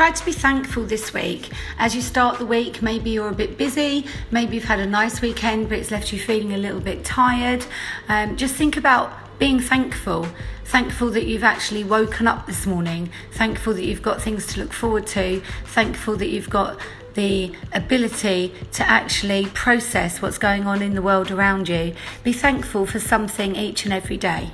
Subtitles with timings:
[0.00, 1.50] try to be thankful this week.
[1.76, 5.20] As you start the week, maybe you're a bit busy, maybe you've had a nice
[5.20, 7.66] weekend, but it's left you feeling a little bit tired.
[8.08, 10.26] Um, just think about being thankful.
[10.64, 13.10] Thankful that you've actually woken up this morning.
[13.32, 15.42] Thankful that you've got things to look forward to.
[15.66, 16.80] Thankful that you've got
[17.12, 21.94] the ability to actually process what's going on in the world around you.
[22.24, 24.50] Be thankful for something each and every day.